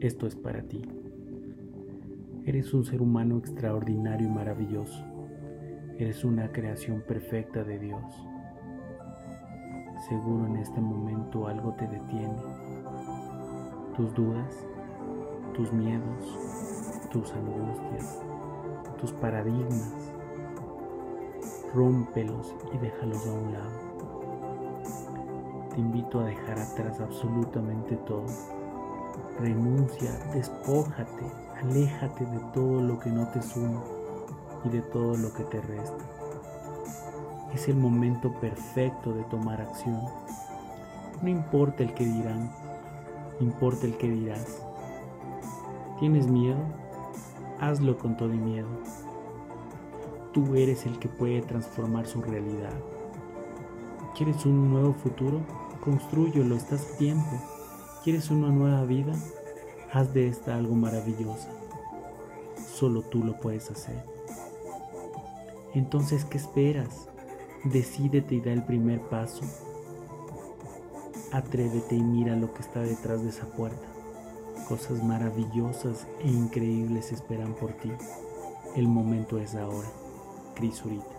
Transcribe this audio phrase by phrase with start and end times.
[0.00, 0.82] esto es para ti.
[2.44, 5.02] Eres un ser humano extraordinario y maravilloso.
[5.98, 8.04] Eres una creación perfecta de Dios.
[10.06, 12.36] Seguro en este momento algo te detiene.
[13.96, 14.66] Tus dudas,
[15.54, 18.22] tus miedos, tus angustias,
[19.00, 20.12] tus paradigmas.
[21.74, 23.86] Rómpelos y déjalos a un lado.
[25.70, 28.26] Te invito a dejar atrás absolutamente todo.
[29.40, 31.26] Renuncia, despójate,
[31.62, 33.82] aléjate de todo lo que no te suma
[34.64, 36.04] y de todo lo que te resta.
[37.52, 40.00] Es el momento perfecto de tomar acción.
[41.22, 42.50] No importa el que dirán,
[43.40, 44.62] importa el que dirás.
[45.98, 46.58] ¿Tienes miedo?
[47.60, 48.68] Hazlo con todo y miedo.
[50.32, 52.74] Tú eres el que puede transformar su realidad.
[54.16, 55.40] ¿Quieres un nuevo futuro?
[55.82, 57.55] Construyelo, estás a tiempo.
[58.06, 59.12] ¿Quieres una nueva vida?
[59.92, 61.48] Haz de esta algo maravillosa.
[62.72, 64.00] Solo tú lo puedes hacer.
[65.74, 67.08] Entonces, ¿qué esperas?
[67.64, 69.40] Decídete y da el primer paso.
[71.32, 73.88] Atrévete y mira lo que está detrás de esa puerta.
[74.68, 77.90] Cosas maravillosas e increíbles esperan por ti.
[78.76, 79.88] El momento es ahora.
[80.54, 81.15] Crisurita.